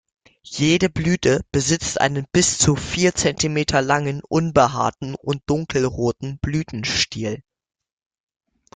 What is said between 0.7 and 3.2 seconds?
Blüte besitzt einen bis zu vier